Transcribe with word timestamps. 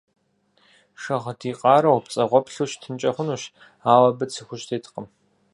Шагъдий 1.01 1.55
къарэу, 1.59 2.03
пцӀэгъуэплъу 2.05 2.69
щытынкӏэ 2.71 3.11
хъунущ, 3.15 3.43
ауэ 3.91 4.07
абы 4.09 4.25
цы 4.33 4.41
хужь 4.47 4.65
теткъым. 4.67 5.05